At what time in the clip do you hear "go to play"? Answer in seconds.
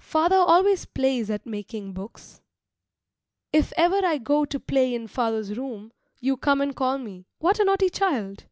4.16-4.94